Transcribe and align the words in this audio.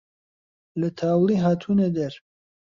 لە 0.79 0.89
تاوڵی 0.99 1.37
هاتوونە 1.43 1.87
دەر 1.97 2.13